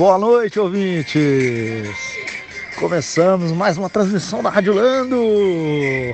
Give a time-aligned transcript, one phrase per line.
[0.00, 1.94] Boa noite, ouvintes!
[2.76, 5.20] Começamos mais uma transmissão da Rádio Lando.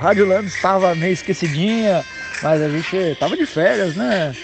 [0.00, 2.04] Rádio Lando estava meio esquecidinha,
[2.43, 4.34] mas a gente tava de férias, né?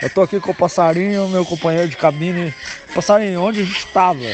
[0.00, 2.54] Eu tô aqui com o Passarinho, meu companheiro de cabine.
[2.94, 4.24] Passarinho, onde a gente estava?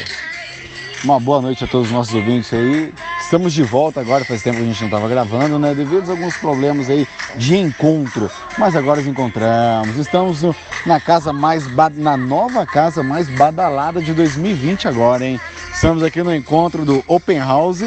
[1.02, 2.94] Uma boa noite a todos os nossos ouvintes aí.
[3.24, 5.74] Estamos de volta agora, faz tempo que a gente não estava gravando, né?
[5.74, 8.30] Devido a alguns problemas aí de encontro.
[8.58, 9.96] Mas agora nos encontramos.
[9.96, 11.64] Estamos no, na casa mais
[11.96, 15.40] na nova casa mais badalada de 2020 agora, hein?
[15.72, 17.82] Estamos aqui no encontro do Open House.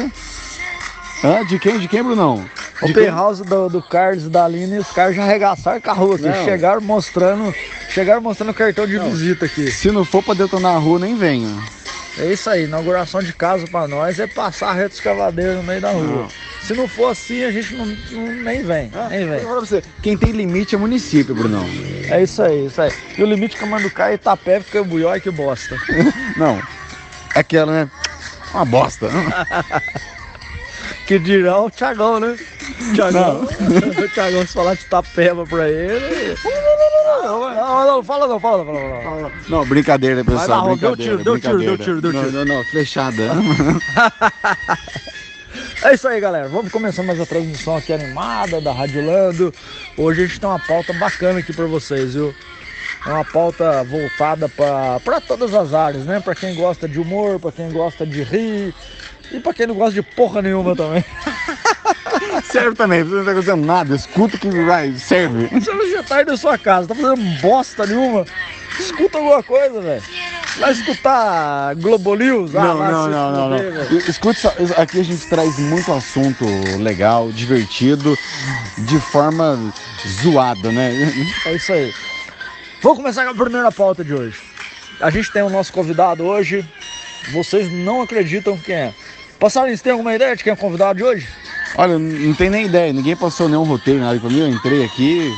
[1.24, 1.46] Hã?
[1.46, 1.78] De quem?
[1.78, 2.44] De quem, Brunão?
[2.82, 3.06] De Open quem?
[3.06, 6.44] House do, do Carlos e da Aline e os caras já arregaçaram a rua aqui.
[6.44, 7.54] Chegaram mostrando.
[7.90, 9.08] Chegaram mostrando o cartão de não.
[9.08, 9.70] visita aqui.
[9.70, 11.77] Se não for pra detonar a rua, nem venha.
[12.18, 15.80] É isso aí, inauguração de casa para nós é passar a reta escavadeira no meio
[15.80, 16.02] da rua.
[16.02, 16.28] Não.
[16.62, 19.40] Se não for assim, a gente não, não nem vem, ah, nem vem.
[19.40, 21.64] Você, quem tem limite é município, Brunão.
[22.10, 22.92] É isso aí, isso aí.
[23.16, 25.76] E o limite que Manducá é Itapé, porque o Buió é que bosta.
[26.36, 26.60] não,
[27.34, 27.90] é aquela, né?
[28.52, 29.08] Uma bosta.
[31.06, 32.36] que dirá o Thiagão, né?
[32.94, 36.36] Thiagão, o Thiagão, se falar de Itapeba pra ele...
[37.68, 39.32] Não, fala não, fala não, fala não.
[39.48, 40.64] Não, brincadeira, pessoal.
[40.64, 42.32] Vai lá, deu tiro, deu tiro, deu tiro, deu tiro.
[42.32, 43.22] Não, não, não, flechada.
[45.82, 46.48] É isso aí, galera.
[46.48, 49.54] Vamos começar mais a transmissão aqui animada da Rádio Lando.
[49.96, 52.34] Hoje a gente tem uma pauta bacana aqui para vocês, viu?
[53.06, 56.20] É uma pauta voltada para todas as áreas, né?
[56.20, 58.74] Para quem gosta de humor, para quem gosta de rir
[59.32, 61.04] e para quem não gosta de porra nenhuma também.
[62.44, 65.48] serve também, você não tá fazendo nada, escuta que vai, serve.
[65.48, 68.24] Você já tá na sua casa, tá fazendo bosta nenhuma,
[68.78, 70.02] escuta alguma coisa, velho.
[70.58, 72.54] Vai escutar Globo News?
[72.56, 73.98] Ah, não, não, não, não, não.
[74.08, 76.44] Escute, aqui a gente traz muito assunto
[76.80, 78.18] legal, divertido,
[78.78, 79.72] de forma
[80.22, 80.90] zoada, né?
[81.46, 81.94] É isso aí.
[82.82, 84.40] Vamos começar com a primeira pauta de hoje.
[85.00, 86.64] A gente tem o nosso convidado hoje.
[87.32, 88.94] Vocês não acreditam quem é.
[89.38, 91.28] Passaram, você tem alguma ideia de quem é o convidado de hoje?
[91.76, 95.32] Olha, não tem nem ideia, ninguém passou nenhum roteiro, nada pra mim, eu entrei aqui,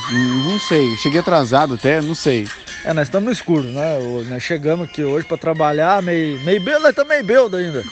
[0.48, 2.48] não sei, cheguei atrasado até, não sei.
[2.84, 3.98] É, nós estamos no escuro, né?
[4.28, 7.84] Nós chegamos aqui hoje para trabalhar, meio, meio bêbado, nós estamos meio bêbado ainda.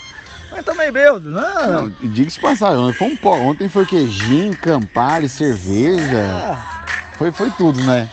[0.50, 1.52] Mas meio bêbado, né?
[1.68, 3.36] Não, diga-se passagem, foi um pó.
[3.36, 6.16] Ontem foi que gin, Campari, cerveja.
[6.16, 7.16] É.
[7.18, 8.08] Foi, foi tudo, né?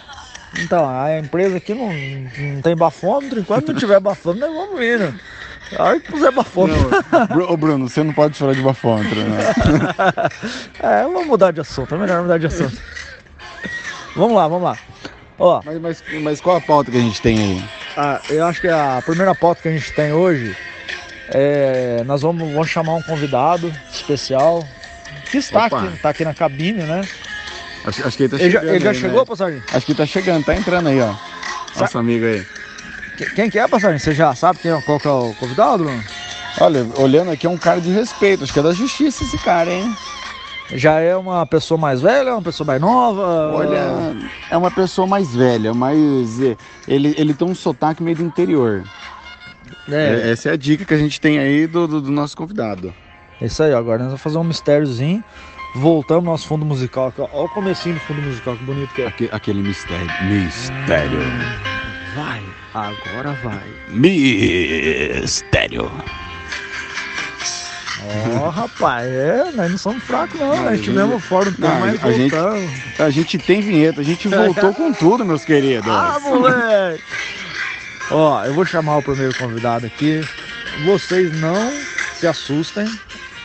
[0.59, 4.99] Então, a empresa aqui não, não tem bafômetro, enquanto não tiver bafômetro, nós vamos vir,
[4.99, 5.13] né?
[5.79, 6.89] Ai, que puser bafômetro.
[7.49, 9.53] Ô Bruno, você não pode falar de bafômetro, né?
[10.79, 12.77] é, vamos mudar de assunto, é melhor mudar de assunto.
[14.15, 14.77] vamos lá, vamos lá.
[15.37, 17.65] Ó, mas, mas, mas qual a pauta que a gente tem aí?
[17.97, 20.55] Ah, eu acho que a primeira pauta que a gente tem hoje
[21.29, 22.03] é.
[22.05, 24.65] Nós vamos, vamos chamar um convidado especial
[25.29, 27.01] que está aqui, tá aqui na cabine, né?
[27.85, 28.65] Acho, acho que ele tá ele chegando.
[28.65, 29.25] Já, ele já aí, chegou, né?
[29.25, 29.63] Passarinho?
[29.71, 31.13] Acho que ele tá chegando, tá entrando aí, ó.
[31.79, 32.45] Nosso amigo aí.
[33.35, 33.99] Quem que é, Passarinho?
[33.99, 36.03] Você já sabe quem é, qual que é o convidado, Bruno?
[36.59, 39.71] Olha, olhando aqui é um cara de respeito, acho que é da justiça esse cara,
[39.71, 39.93] hein?
[40.73, 43.51] Já é uma pessoa mais velha, uma pessoa mais nova?
[43.53, 44.15] Olha,
[44.49, 46.55] é uma pessoa mais velha, mas eh,
[46.87, 48.83] ele, ele tem um sotaque meio do interior.
[49.89, 49.93] É.
[49.95, 50.31] é.
[50.31, 52.93] Essa é a dica que a gente tem aí do, do, do nosso convidado.
[53.39, 55.23] É isso aí, agora nós vamos fazer um mistériozinho.
[55.75, 57.13] Voltamos no nosso fundo musical.
[57.17, 59.07] Olha o comecinho do fundo musical, que bonito que é.
[59.07, 60.07] Aquele, aquele mistério.
[60.23, 61.74] Mistério.
[62.15, 62.41] Vai,
[62.73, 63.61] agora vai.
[63.89, 65.91] Mistério.
[68.39, 71.57] Ó, oh, rapaz, é, nós não somos fracos não, não a gente mesmo fora do
[71.57, 72.35] tempo, mas a gente,
[72.99, 75.91] a gente tem vinheta, a gente voltou com tudo, meus queridos.
[75.91, 77.03] Ah, moleque!
[78.11, 80.21] Ó, eu vou chamar o primeiro convidado aqui.
[80.85, 81.71] Vocês não
[82.17, 82.87] se assustem.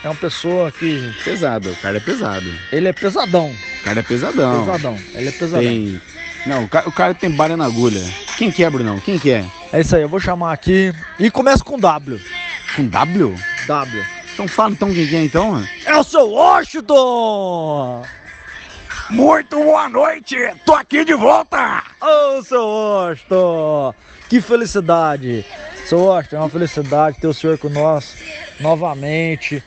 [0.03, 1.13] É uma pessoa que.
[1.23, 2.45] Pesado, o cara é pesado.
[2.71, 3.49] Ele é pesadão.
[3.49, 4.65] O cara é pesadão.
[4.65, 5.61] Pesadão, ele é pesadão.
[5.61, 6.01] Tem...
[6.45, 8.01] Não, o cara, o cara tem balha na agulha.
[8.41, 8.99] Quem que é, Brunão?
[8.99, 9.45] Quem que é?
[9.71, 10.91] É isso aí, eu vou chamar aqui.
[11.19, 12.19] E começa com W.
[12.75, 13.35] Com W?
[13.67, 14.05] W.
[14.33, 15.63] Então fala então quem é então.
[15.85, 18.03] É o seu Washington!
[19.11, 20.35] Muito boa noite!
[20.65, 21.83] Tô aqui de volta!
[22.01, 23.93] Ô, oh, seu Washington!
[24.27, 25.45] Que felicidade!
[25.85, 28.17] Seu Washington, é uma felicidade ter o senhor com nós
[28.59, 29.63] novamente.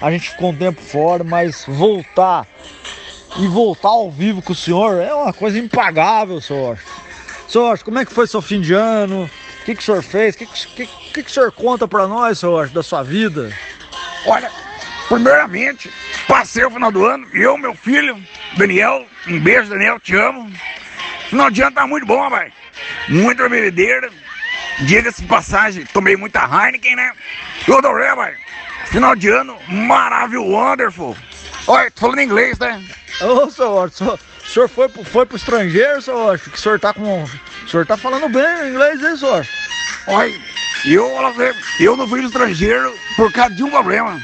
[0.00, 2.46] A gente ficou um tempo fora, mas voltar
[3.36, 7.02] e voltar ao vivo com o senhor é uma coisa impagável, seu Washington.
[7.60, 9.24] Washington, como é que foi seu fim de ano?
[9.24, 10.34] O que, que o senhor fez?
[10.34, 13.52] O que, que, que, que o senhor conta para nós, seu Washington, da sua vida?
[14.26, 14.50] Olha,
[15.08, 15.90] primeiramente,
[16.26, 18.16] passei o final do ano, eu, meu filho,
[18.56, 20.50] Daniel, um beijo, Daniel, te amo.
[21.28, 22.52] Final de ano tá muito bom, rapaz.
[23.08, 24.10] Muita bebedeira.
[24.80, 27.12] Diga-se de passagem, tomei muita Heineken, né?
[27.68, 28.36] Eu adorei, rapaz.
[28.86, 31.16] Final de ano, maravilhoso, wonderful.
[31.66, 32.82] Olha, tô falando inglês, né?
[33.20, 33.90] Ô, senhor,
[34.52, 36.38] o senhor foi, foi pro estrangeiro, senhor?
[36.38, 37.24] Que o senhor tá com.
[37.24, 39.46] O senhor tá falando bem inglês, hein, senhor?
[40.06, 40.40] Olha,
[40.84, 41.10] eu,
[41.80, 44.20] eu não fui no estrangeiro por causa de um problema.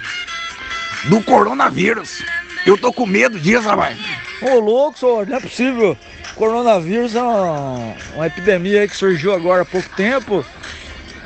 [1.05, 2.23] Do coronavírus.
[2.67, 3.97] Eu tô com medo disso, rapaz.
[4.43, 5.97] Ô, louco, senhor, não é possível.
[6.35, 10.45] Coronavírus é uma, uma epidemia que surgiu agora há pouco tempo.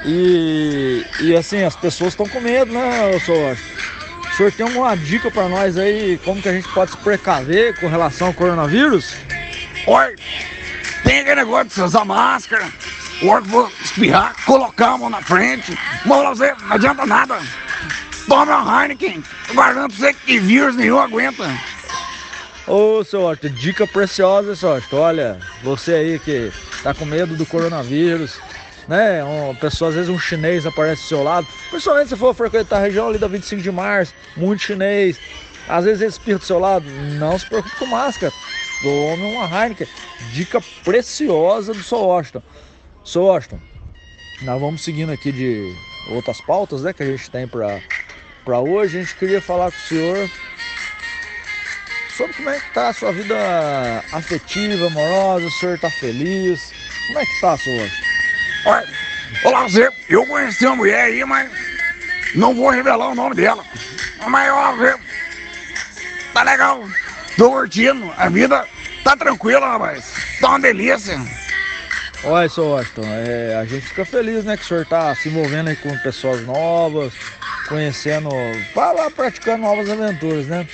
[0.05, 3.59] E, e assim, as pessoas estão com medo, né, senhor?
[4.33, 7.79] O senhor tem alguma dica para nós aí, como que a gente pode se precaver
[7.79, 9.15] com relação ao coronavírus?
[9.87, 10.17] Olha,
[11.05, 12.67] tem aquele negócio de usar máscara,
[13.21, 15.79] o hora que for espirrar, colocar a mão na frente.
[16.07, 17.39] Mas você, não adianta nada.
[18.27, 21.47] Toma uma Heineken, guardando pra você que vírus nenhum aguenta.
[22.67, 24.97] Ô, seu Horto, dica preciosa, seu Horto.
[24.97, 26.51] Olha, você aí que
[26.83, 28.41] tá com medo do coronavírus,
[28.89, 29.23] né?
[29.25, 32.81] Uma pessoa, às vezes um chinês aparece do seu lado, principalmente se for frequentar a
[32.81, 35.19] região ali da 25 de março, muito chinês.
[35.69, 36.85] Às vezes ele espirra do seu lado,
[37.19, 38.33] não se preocupe com máscara.
[38.83, 39.87] Tome uma Heineken.
[40.33, 42.43] Dica preciosa do seu Washington.
[43.05, 43.61] Seu Washington,
[44.43, 45.73] nós vamos seguindo aqui de
[46.11, 48.99] outras pautas né, que a gente tem para hoje.
[48.99, 50.31] A gente queria falar com o senhor
[52.17, 53.37] sobre como é que tá a sua vida
[54.13, 56.73] afetiva, amorosa, o senhor tá feliz.
[57.07, 57.89] Como é que tá, senhor?
[58.65, 58.87] Olha,
[59.45, 61.51] olá, Zé, eu conheci uma mulher aí, mas
[62.35, 63.65] não vou revelar o nome dela.
[64.27, 64.95] Mas, ó, Zé,
[66.33, 66.85] tá legal.
[67.37, 68.13] Tô curtindo.
[68.17, 68.67] A vida
[69.03, 70.13] tá tranquila, rapaz.
[70.41, 71.19] Tá uma delícia.
[72.25, 75.71] Olha, seu Washington, é, a gente fica feliz, né, que o senhor tá se envolvendo
[75.71, 77.13] aí com pessoas novas,
[77.69, 78.29] conhecendo,
[78.77, 80.69] vai lá praticando novas aventuras, né?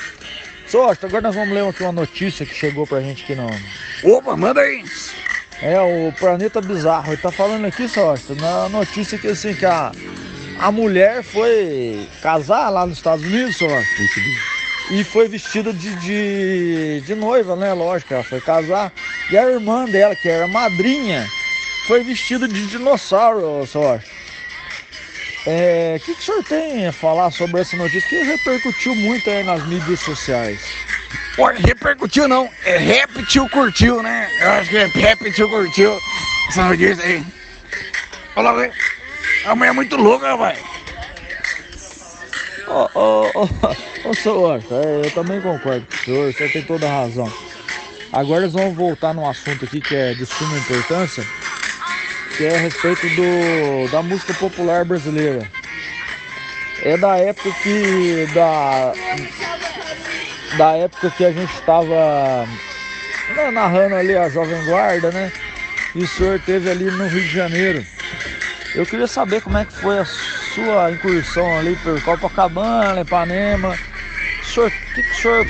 [0.66, 3.48] Seu Washington, agora nós vamos ler aqui uma notícia que chegou pra gente aqui não.
[4.04, 4.84] Opa, manda aí.
[5.62, 9.90] É, o Planeta Bizarro, ele tá falando aqui, Washington, na notícia que assim, que a,
[10.60, 14.58] a mulher foi casar lá nos Estados Unidos, Washington
[14.90, 17.72] e foi vestida de, de, de, noiva, né?
[17.72, 18.92] Lógico, ela foi casar.
[19.30, 21.26] E a irmã dela, que era madrinha,
[21.86, 23.68] foi vestida de dinossauro.
[25.46, 29.28] É, o que, que o senhor tem a falar sobre essa notícia que repercutiu muito
[29.30, 30.87] aí nas mídias sociais?
[31.38, 34.28] Olha, repercutiu não, é repetiu, curtiu, né?
[34.40, 35.96] Eu acho que é repetiu, curtiu
[36.48, 37.24] essa notícia aí.
[38.34, 38.70] Olha lá,
[39.44, 40.58] a mulher é muito louca, rapaz.
[42.66, 44.62] Ô, ô, ô, ô, senhor,
[45.04, 47.32] eu também concordo com o senhor, senhor tem toda a razão.
[48.12, 51.24] Agora nós vamos voltar num assunto aqui que é de suma importância,
[52.36, 55.48] que é a respeito do, da música popular brasileira.
[56.82, 58.26] É da época que.
[58.34, 58.92] Da,
[60.58, 62.44] da época que a gente estava
[63.36, 65.32] né, narrando ali a Jovem Guarda, né?
[65.94, 67.86] E o senhor teve ali no Rio de Janeiro.
[68.74, 73.78] Eu queria saber como é que foi a sua incursão ali por Copacabana, Ipanema.
[74.42, 75.46] O senhor, que, que o senhor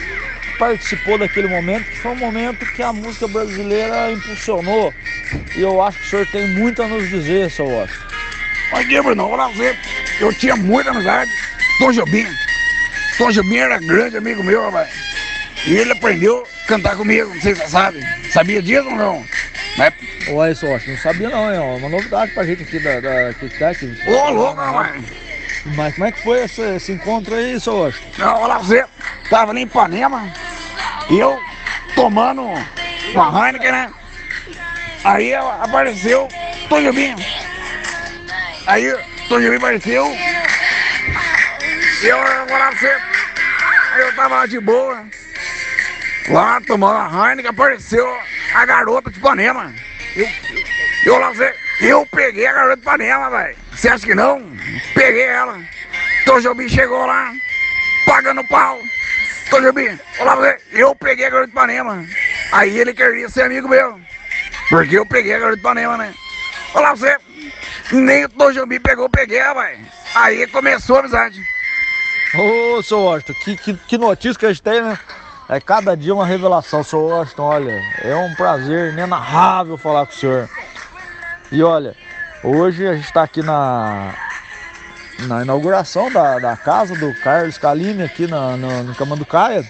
[0.58, 4.93] participou daquele momento, que foi um momento que a música brasileira impulsionou.
[5.56, 8.04] E eu acho que o senhor tem muito a nos dizer, seu Washington.
[8.70, 9.78] Mas, Bruno, ver,
[10.20, 11.31] eu tinha muita amizade.
[11.78, 12.26] Tom Jobim.
[13.18, 14.88] Tom Jobim era grande amigo meu, rapaz.
[15.66, 18.30] E ele aprendeu a cantar comigo, não sei se você sabe.
[18.30, 19.24] Sabia disso ou não?
[19.76, 19.92] Mas...
[20.30, 23.30] Olha só, não sabia não, é uma novidade pra gente aqui da, da
[23.70, 23.98] aqui.
[24.06, 25.04] Ô, louco, mãe.
[25.74, 27.92] Mas como é que foi esse, esse encontro aí, seu?
[28.18, 28.84] Não, olha você,
[29.28, 30.32] tava ali em Ipanema,
[31.10, 31.38] e eu
[31.94, 33.90] tomando uma Heineken, né?
[35.04, 36.28] Aí apareceu
[36.68, 37.14] Tom Jobim.
[38.66, 38.94] Aí
[39.28, 39.58] Tom Jobim
[41.99, 42.97] apareceu, e eu, olha você,
[43.99, 45.05] eu tava lá de boa,
[46.28, 48.19] lá tomando a Heineken, apareceu
[48.55, 49.73] a garota de Panema.
[50.14, 50.28] Eu,
[51.05, 51.33] eu, lá,
[51.81, 53.57] eu peguei a garota de Panema, velho.
[53.73, 54.43] Você acha que não?
[54.95, 55.59] Peguei ela.
[56.25, 57.33] Tom Jobim chegou lá,
[58.07, 58.78] pagando pau.
[59.50, 62.05] Tom Jobim, olá, eu peguei a garota de Panema.
[62.52, 63.99] Aí ele queria ser amigo meu.
[64.69, 66.14] Porque eu peguei a garota de Panema, né?
[66.75, 67.17] Olá, você.
[67.90, 69.87] Nem o Tom Jobim pegou, peguei, velho.
[70.14, 71.43] Aí começou a amizade.
[72.35, 74.99] Ô, seu Washington, que, que, que notícia que a gente tem, né?
[75.49, 77.42] É cada dia uma revelação, senhor Washington.
[77.42, 80.49] Olha, é um prazer inenarrável falar com o senhor.
[81.50, 81.97] E olha,
[82.44, 84.14] hoje a gente está aqui na,
[85.20, 89.64] na inauguração da, da casa do Carlos Caline aqui na, no, no Camanducaia.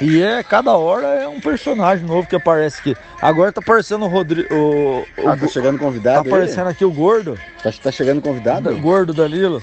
[0.00, 2.96] E é cada hora é um personagem novo que aparece aqui.
[3.20, 4.52] Agora tá aparecendo o Rodrigo.
[4.54, 6.28] O, o, ah, tá chegando convidado.
[6.28, 6.72] Tá aparecendo aí?
[6.72, 7.36] aqui o gordo.
[7.62, 8.70] Tá, tá chegando convidado?
[8.70, 9.62] O gordo Danilo.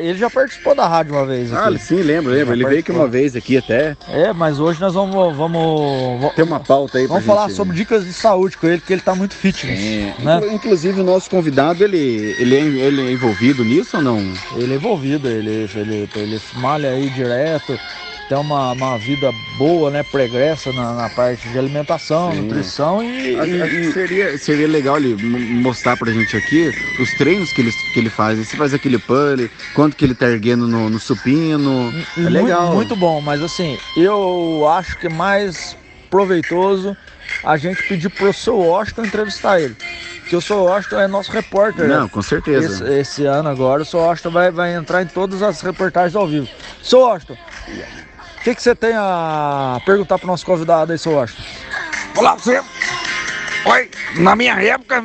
[0.00, 1.52] Ele já participou da rádio uma vez.
[1.52, 1.74] Aqui.
[1.74, 2.54] Ah, sim, lembro, lembro.
[2.54, 3.96] Ele veio aqui uma vez aqui até.
[4.08, 5.36] É, mas hoje nós vamos.
[5.36, 7.56] vamos Tem uma pauta aí Vamos falar gente...
[7.56, 9.80] sobre dicas de saúde com ele, que ele tá muito fitness.
[9.80, 10.14] É.
[10.22, 10.40] Né?
[10.52, 14.18] Inclusive, o nosso convidado, ele, ele, é, ele é envolvido nisso ou não?
[14.56, 17.78] Ele é envolvido, ele, ele, ele malha aí direto.
[18.30, 20.04] Ter uma, uma vida boa, né?
[20.04, 22.42] Pregressa na, na parte de alimentação, Sim.
[22.42, 27.52] nutrição e, e- que e- seria, seria legal ele mostrar pra gente aqui os treinos
[27.52, 28.38] que ele, que ele faz.
[28.38, 31.92] Você faz aquele pulley, quanto que ele tá erguendo no, no supino.
[32.16, 32.72] e É legal.
[32.72, 35.76] Muito, bom, mas assim, eu acho que é mais
[36.08, 36.96] proveitoso
[37.42, 39.76] a gente pedir pro seu Washington entrevistar ele.
[40.20, 41.88] Porque o seu Washington é nosso repórter.
[41.88, 41.96] né?
[41.96, 42.84] Não, com certeza.
[42.84, 46.28] Esse, esse ano agora, o seu Washington vai, vai entrar em todas as reportagens ao
[46.28, 46.46] vivo.
[46.80, 47.36] Seu Washington,
[48.40, 51.12] o que, que você tem a perguntar pro nosso convidado aí, seu?
[52.14, 52.62] Falar pra você.
[53.66, 55.04] Olha, na minha época,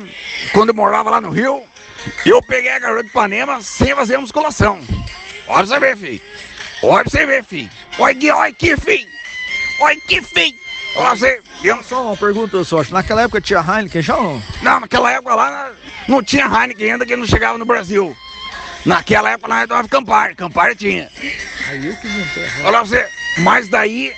[0.52, 1.62] quando eu morava lá no Rio,
[2.24, 4.80] eu peguei a garota de Ipanema sem fazer musculação.
[5.46, 6.20] Olha pra você ver, filho.
[6.82, 7.70] Olha pra você ver, filho.
[7.98, 9.08] Olha aqui, olha aqui, filho.
[9.80, 10.56] Olha aqui, filho.
[10.96, 11.40] Olha pra você.
[11.62, 12.96] Eu, Só uma pergunta, seu Washington.
[12.96, 14.42] Naquela época tinha Heineken já ou não?
[14.62, 15.72] não, naquela época lá
[16.08, 18.16] não tinha Heineken ainda, que não chegava no Brasil.
[18.86, 20.34] Naquela época nós tomava Campari.
[20.34, 21.10] Campari tinha.
[21.68, 22.44] Aí eu que inventei.
[22.62, 23.06] Olha pra você.
[23.38, 24.12] Mas daí,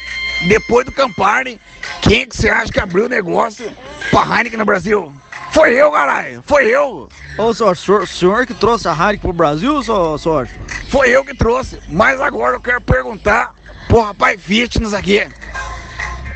[0.47, 1.61] depois do Campari,
[2.03, 3.71] quem que você acha que abriu o negócio
[4.11, 5.13] pra Heineken no Brasil?
[5.53, 6.43] Foi eu, caralho.
[6.47, 7.09] Foi eu.
[7.37, 10.47] Ô, Washington, senhor, senhor que trouxe a Heineken pro Brasil, Washington?
[10.89, 11.81] Foi eu que trouxe.
[11.89, 13.55] Mas agora eu quero perguntar
[13.89, 15.27] pro rapaz fitness aqui.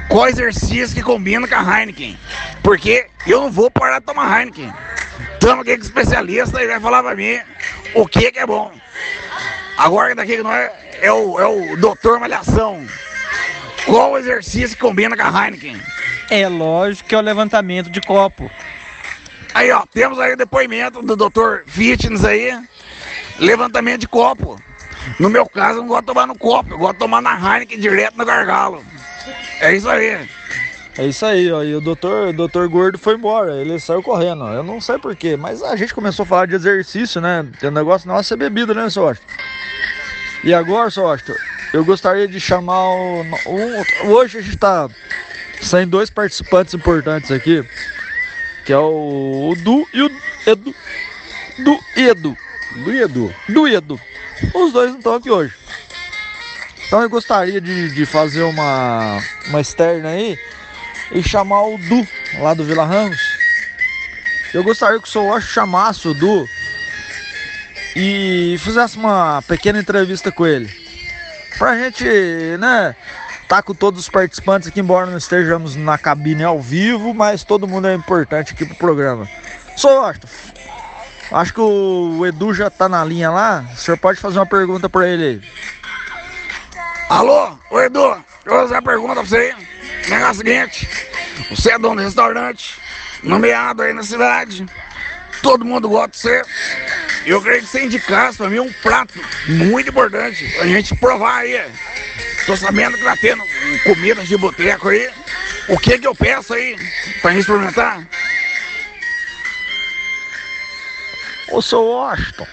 [0.08, 2.18] Qual exercício que combina com a Heineken?
[2.62, 4.72] Porque eu não vou parar de tomar Heineken.
[5.38, 7.38] Tamo aqui com especialista e vai falar pra mim
[7.94, 8.72] o que que é bom.
[9.78, 10.70] Agora daqui que nós
[11.02, 12.86] é o, é o doutor Malhação.
[13.84, 15.76] Qual exercício que combina com a Heineken?
[16.30, 18.48] É lógico que é o levantamento de copo.
[19.52, 21.64] Aí, ó, temos aí o depoimento do Dr.
[21.66, 22.56] Fitness aí.
[23.40, 24.56] Levantamento de copo.
[25.18, 27.34] No meu caso, eu não gosto de tomar no copo, eu gosto de tomar na
[27.34, 28.82] Heineken direto no gargalo.
[29.60, 30.28] É isso aí.
[30.96, 31.64] É isso aí, ó.
[31.64, 34.44] E o doutor, o doutor Gordo foi embora, ele saiu correndo.
[34.46, 37.44] Eu não sei porquê, mas a gente começou a falar de exercício, né?
[37.58, 39.26] Tem um negócio não é ser bebida, né, seu Washington?
[40.44, 41.34] E agora, Washington,
[41.72, 43.22] eu gostaria de chamar o.
[43.22, 44.88] um- hoje a gente tá
[45.60, 47.64] sem dois participantes importantes aqui,
[48.64, 50.10] que é o, o Du e o
[50.46, 50.74] Edu.
[51.58, 52.36] Du e Edu.
[52.84, 53.34] Do Edu.
[53.48, 54.00] Do Edu.
[54.54, 55.54] Os dois não estão aqui hoje.
[56.86, 60.38] Então eu gostaria de, de fazer uma, uma externa aí
[61.12, 62.06] e chamar o Du,
[62.40, 63.18] lá do Vila Ramos.
[64.52, 66.48] Eu gostaria que o Washington chamasse o Du
[67.94, 70.70] e fizesse uma pequena entrevista com ele.
[71.58, 72.04] Pra gente,
[72.58, 72.96] né,
[73.48, 77.68] tá com todos os participantes aqui, embora não estejamos na cabine ao vivo, mas todo
[77.68, 79.28] mundo é importante aqui pro programa.
[79.76, 80.28] Sou Washington,
[81.32, 84.88] acho que o Edu já tá na linha lá, o senhor pode fazer uma pergunta
[84.88, 85.42] pra ele aí.
[87.10, 88.00] Alô, ô Edu,
[88.44, 89.54] eu vou fazer uma pergunta pra você aí.
[90.06, 90.88] O negócio é o seguinte:
[91.50, 92.80] você é dono de restaurante,
[93.22, 94.66] nomeado aí na cidade,
[95.42, 96.42] todo mundo gosta de você.
[97.24, 99.14] Eu queria que você indicasse pra mim um prato
[99.46, 101.70] muito importante pra gente provar aí.
[102.46, 103.42] Tô sabendo que tá tendo
[103.84, 105.08] comidas de boteco aí.
[105.68, 106.76] O que que eu peço aí
[107.20, 108.04] pra gente experimentar?
[111.52, 112.46] Ô, seu Washington,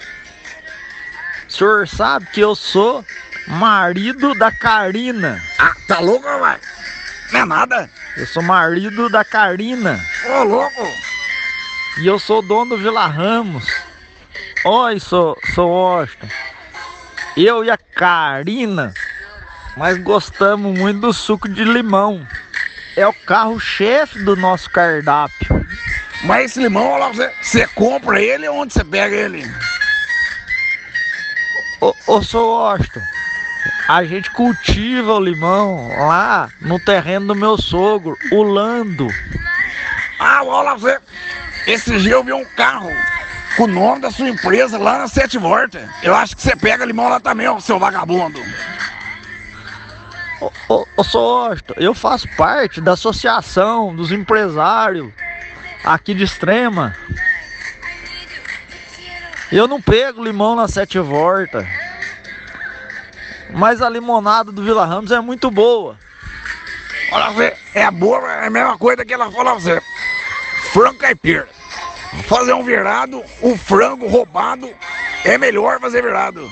[1.47, 3.03] o senhor sabe que eu sou
[3.47, 5.41] marido da Karina.
[5.57, 6.59] Ah, tá louco, vai?
[7.31, 7.89] Não é nada.
[8.17, 9.99] Eu sou marido da Karina.
[10.25, 10.87] Ô, louco.
[11.99, 13.65] E eu sou dono do Vila Ramos.
[14.65, 16.27] Oi, sou, sou Washington.
[17.37, 18.93] Eu e a Karina,
[19.77, 22.27] nós gostamos muito do suco de limão.
[22.97, 25.65] É o carro-chefe do nosso cardápio.
[26.25, 29.49] Mas esse limão, olha lá, você, você compra ele ou onde você pega ele?
[31.79, 33.01] Ô, ô, sou Washington,
[33.87, 39.07] a gente cultiva o limão lá no terreno do meu sogro, o Lando.
[40.19, 40.99] Ah, olha lá, você.
[41.65, 42.89] Esse dia eu vi um carro
[43.63, 45.89] o nome da sua empresa lá na Sete Volta.
[46.01, 48.39] Eu acho que você pega limão lá também, ô seu vagabundo.
[50.41, 55.11] Ô, ô, ô, Washington, eu faço parte da associação dos empresários
[55.83, 56.95] aqui de Extrema.
[59.51, 61.67] Eu não pego limão na Sete Volta.
[63.51, 65.97] Mas a limonada do Vila Ramos é muito boa.
[67.11, 67.57] Olha.
[67.73, 69.81] É boa, é a mesma coisa que ela fala pra você.
[70.71, 71.47] Frango caipira.
[72.27, 74.69] Fazer um virado, o frango roubado
[75.23, 76.47] é melhor fazer virado.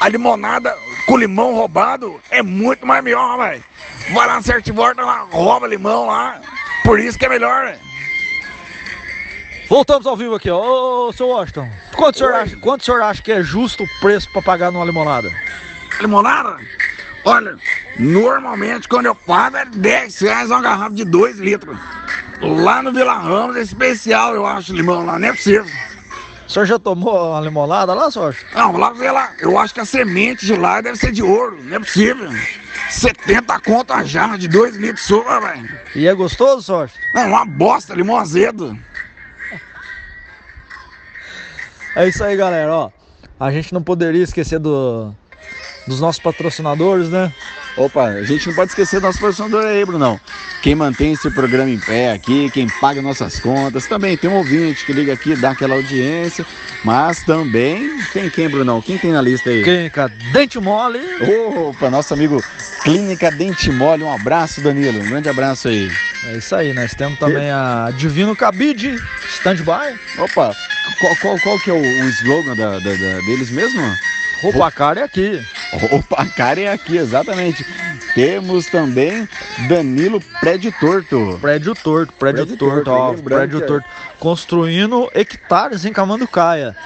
[0.00, 0.74] A limonada
[1.06, 3.64] com limão roubado é muito mais melhor, velho.
[4.12, 6.40] Vai lá na Volta, lá, rouba limão lá.
[6.84, 7.78] Por isso que é melhor, né?
[9.68, 11.08] Voltamos ao vivo aqui, ó.
[11.08, 14.00] Ô, seu Washington, quanto o, senhor acha, quanto o senhor acha que é justo o
[14.00, 15.30] preço para pagar numa limonada?
[16.00, 16.56] limonada?
[17.24, 17.56] Olha,
[17.98, 21.78] normalmente quando eu pago é 10 reais uma garrafa de 2 litros.
[22.40, 25.66] Lá no Vila Ramos é especial, eu acho, limão lá, não é possível.
[26.46, 28.46] O senhor já tomou uma limonada lá, Washington?
[28.54, 31.62] Não, lá sei lá, eu acho que a semente de lá deve ser de ouro,
[31.62, 32.28] não é possível.
[32.90, 35.78] 70 conto a jarra de 2 litros sua, velho.
[35.94, 36.98] E é gostoso, sorte?
[37.14, 38.76] É uma bosta, limão azedo.
[41.94, 42.90] É isso aí, galera, ó.
[43.38, 45.14] A gente não poderia esquecer do,
[45.86, 47.32] dos nossos patrocinadores, né?
[47.76, 50.20] Opa, a gente não pode esquecer do nosso patrocinador aí, Brunão.
[50.62, 53.86] Quem mantém esse programa em pé aqui, quem paga nossas contas.
[53.86, 56.44] Também tem um ouvinte que liga aqui, dá aquela audiência.
[56.84, 58.82] Mas também tem quem, Brunão?
[58.82, 59.62] Quem tem na lista aí?
[59.62, 61.00] Clínica Dente Mole.
[61.68, 62.42] Opa, nosso amigo
[62.82, 64.02] Clínica Dente Mole.
[64.02, 65.00] Um abraço, Danilo.
[65.00, 65.90] Um grande abraço aí.
[66.26, 68.96] É isso aí, nós temos também a Divino Cabide,
[69.36, 69.98] stand-by.
[70.18, 70.54] Opa,
[71.00, 73.80] qual, qual, qual que é o, o slogan da, da- da- deles mesmo?
[74.42, 75.40] Roupa cara é aqui.
[75.92, 77.64] Opa, cara é aqui, exatamente.
[78.14, 79.28] Temos também
[79.68, 81.38] Danilo Prédio Torto.
[81.40, 83.88] Prédio torto, prédio, Prédio torto, torto, ó, prédio é- torto.
[84.18, 86.76] Construindo hectares em Camanducaia.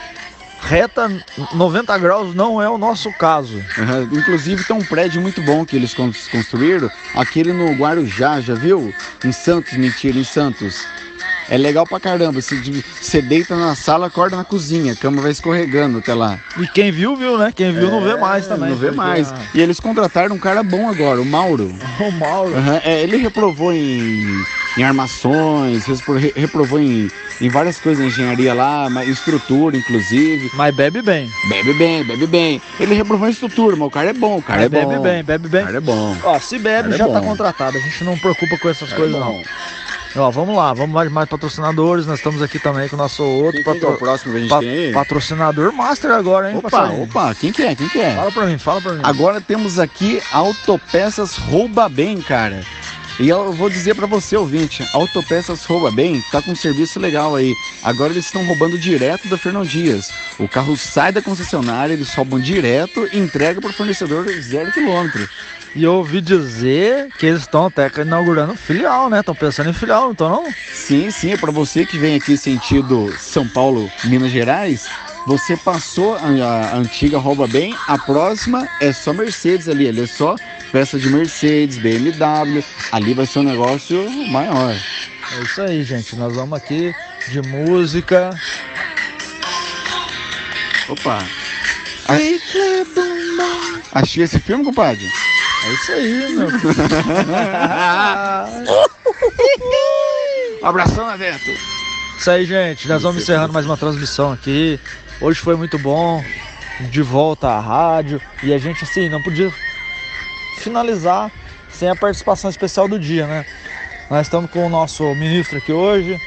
[0.60, 1.10] Reta
[1.52, 3.56] 90 graus não é o nosso caso.
[3.76, 4.18] Uhum.
[4.18, 8.94] Inclusive tem um prédio muito bom que eles cons- construíram, aquele no Guarujá, já viu?
[9.22, 10.86] Em Santos, mentira, em Santos.
[11.54, 12.56] É legal pra caramba, você,
[13.00, 16.36] você deita na sala, acorda na cozinha, a cama vai escorregando até lá.
[16.58, 17.52] E quem viu, viu, né?
[17.54, 18.66] Quem viu não vê mais também.
[18.66, 19.32] É, Não vê mais.
[19.32, 21.72] ah, E eles contrataram um cara bom agora, o Mauro.
[22.00, 22.50] O Mauro.
[22.56, 24.42] Uhum, é, ele reprovou em,
[24.76, 27.08] em armações, repro- re- reprovou em,
[27.40, 30.50] em várias coisas, em engenharia lá, estrutura, inclusive.
[30.54, 31.30] Mas bebe bem.
[31.48, 32.60] Bebe bem, bebe bem.
[32.80, 34.88] Ele reprovou em estrutura, mas o cara é bom, o cara Mas é bom.
[34.90, 35.64] bebe bem, bebe O bem.
[35.64, 36.16] cara é bom.
[36.24, 37.28] Ó, se bebe, é já tá bom.
[37.28, 37.78] contratado.
[37.78, 39.40] A gente não preocupa com essas Cara, coisas, é não.
[40.16, 42.06] Ó, vamos lá, vamos mais, mais patrocinadores.
[42.06, 44.32] Nós estamos aqui também com o nosso outro Quem, quem que é o patro- próximo
[44.32, 47.02] que a gente pa- tem patrocinador master agora, hein, Opa, passarinho?
[47.02, 47.74] opa, quem que é?
[47.74, 48.14] Quem que é?
[48.14, 49.00] Fala pra mim, fala pra mim.
[49.02, 52.62] Agora temos aqui Autopeças Rouba Bem, cara.
[53.20, 57.36] E eu vou dizer pra você, ouvinte, Autopeças Rouba Bem tá com um serviço legal
[57.36, 57.54] aí.
[57.82, 60.10] Agora eles estão roubando direto da Fernão Dias.
[60.36, 65.28] O carro sai da concessionária, eles roubam direto e entrega pro fornecedor zero quilômetro.
[65.76, 69.20] E eu ouvi dizer que eles estão até inaugurando filial, né?
[69.20, 70.54] Estão pensando em filial, não estão não?
[70.72, 74.88] Sim, sim, é pra você que vem aqui sentido São Paulo, Minas Gerais.
[75.26, 80.06] Você passou a, a antiga Rouba Bem, a próxima é só Mercedes ali, ali é
[80.06, 80.36] só
[80.74, 84.74] peça de Mercedes, BMW, ali vai ser um negócio maior.
[84.74, 86.16] É isso aí, gente.
[86.16, 86.92] Nós vamos aqui
[87.28, 88.30] de música.
[90.88, 91.24] Opa!
[93.92, 95.06] Achei esse filme, compadre?
[95.64, 96.48] É isso aí, meu.
[100.60, 101.50] Um abração, Neto!
[102.18, 102.88] Isso aí, gente.
[102.88, 104.80] Nós vamos encerrando mais uma transmissão aqui.
[105.20, 106.20] Hoje foi muito bom.
[106.90, 108.20] De volta à rádio.
[108.42, 109.52] E a gente, assim, não podia
[110.56, 111.30] finalizar
[111.70, 113.44] sem a participação especial do dia, né?
[114.10, 116.20] Nós estamos com o nosso ministro aqui hoje.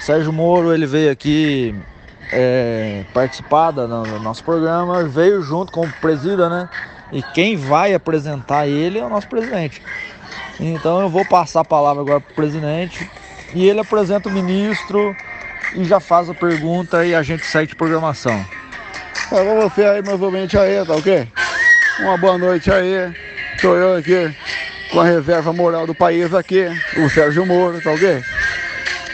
[0.00, 1.74] Sérgio Moro, ele veio aqui
[2.32, 3.86] é, participar do
[4.20, 6.68] nosso programa, veio junto com o presida, né?
[7.12, 9.82] E quem vai apresentar ele é o nosso presidente.
[10.58, 13.10] Então eu vou passar a palavra agora para o presidente
[13.54, 15.16] e ele apresenta o ministro
[15.74, 18.44] e já faz a pergunta e a gente segue de programação.
[19.30, 21.28] Alô, você aí, meus ouvintes aí, tá ok?
[21.98, 23.12] Uma boa noite aí.
[23.60, 24.34] Sou eu aqui,
[24.90, 28.22] com a reserva moral do país aqui, o Sérgio Moro, tá ok?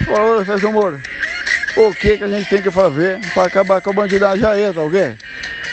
[0.05, 1.01] Falou, Sérgio Moro.
[1.77, 4.81] O que que a gente tem que fazer para acabar com a bandidagem aí, tá
[4.83, 5.17] ok?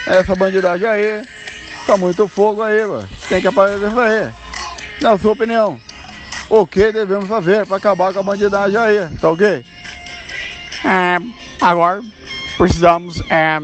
[0.08, 1.22] Essa bandidagem aí,
[1.86, 3.08] tá muito fogo aí, mano.
[3.30, 4.34] Tem que aparecer aí.
[5.02, 5.80] Na sua opinião,
[6.50, 9.64] o que devemos fazer para acabar com a bandidagem aí, tá ok?
[10.86, 11.18] É,
[11.62, 12.02] agora
[12.58, 13.60] precisamos é,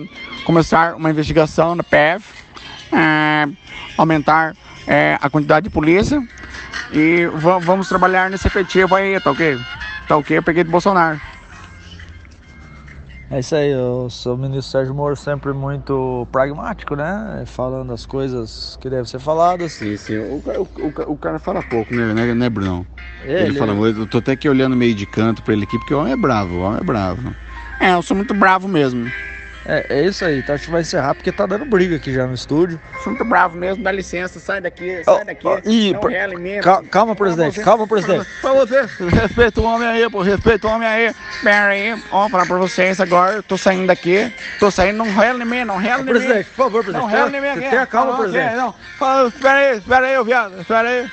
[0.45, 2.25] começar uma investigação na PF,
[2.91, 3.47] é,
[3.97, 4.55] aumentar
[4.87, 6.21] é, a quantidade de polícia
[6.91, 9.59] e va- vamos trabalhar nesse efetivo aí, tá ok?
[10.07, 11.21] Tá ok, eu peguei do Bolsonaro.
[13.31, 17.43] É isso aí, eu sou o ministro Sérgio Moro sempre muito pragmático, né?
[17.45, 19.73] Falando as coisas que devem ser faladas.
[19.73, 20.17] Sim, sim.
[20.17, 22.87] O, cara- o, o, o cara fala pouco, né, né, né Brunão?
[23.23, 23.99] Ele, Ele, fala muito.
[23.99, 26.17] Eu tô até aqui olhando meio de canto pra ele aqui, porque o homem é
[26.17, 27.35] bravo, o homem é bravo.
[27.79, 29.11] É, eu sou muito bravo mesmo.
[29.65, 32.25] É, é isso aí, então a gente vai encerrar porque tá dando briga aqui já
[32.25, 32.79] no estúdio.
[33.03, 35.45] Sou muito bravo mesmo, dá licença, sai daqui, sai daqui.
[35.45, 36.63] ó, ih, não realimenta.
[36.63, 38.25] Cal- Calma, presidente, calma, presidente.
[38.41, 41.13] Pra você, respeita o homem aí, pô, respeita o homem aí.
[41.43, 45.43] Pera aí, ó, falar pra vocês agora, eu tô saindo daqui, tô saindo, não rela
[45.43, 46.11] em mim, não rela em mim.
[46.11, 47.11] Presidente, por favor, Não presidente.
[47.11, 47.69] rela em mim tenha- aqui.
[47.69, 48.55] Tenha calma, Não, presidente.
[48.55, 48.75] Não,
[49.27, 51.09] espera aí, espera aí, ô viado, espera aí.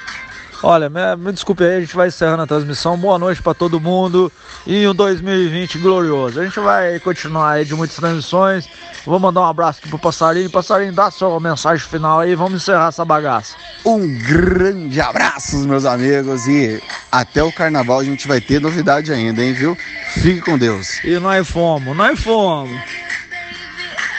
[0.68, 2.98] Olha, me, me desculpe aí, a gente vai encerrando a transmissão.
[2.98, 4.32] Boa noite pra todo mundo
[4.66, 6.40] e um 2020 glorioso.
[6.40, 8.68] A gente vai continuar aí de muitas transmissões.
[9.04, 10.50] Vou mandar um abraço aqui pro Passarinho.
[10.50, 12.34] Passarinho, dá sua mensagem final aí.
[12.34, 13.54] Vamos encerrar essa bagaça.
[13.84, 16.48] Um grande abraço, meus amigos.
[16.48, 19.78] E até o carnaval a gente vai ter novidade ainda, hein, viu?
[20.14, 20.98] Fique com Deus.
[21.04, 22.76] E nós fomos, nós fomos.